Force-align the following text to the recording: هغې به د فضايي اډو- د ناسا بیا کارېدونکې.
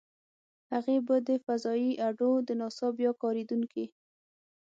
هغې 0.71 0.97
به 1.07 1.15
د 1.27 1.29
فضايي 1.45 1.91
اډو- 2.07 2.31
د 2.47 2.49
ناسا 2.59 2.87
بیا 2.97 3.11
کارېدونکې. 3.23 3.85